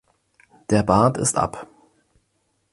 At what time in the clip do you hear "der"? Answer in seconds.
0.71-0.81